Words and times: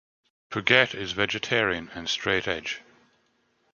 Puget 0.49 0.95
is 0.95 1.11
vegetarian 1.11 1.91
and 1.93 2.09
straight 2.09 2.47
edge. 2.47 2.81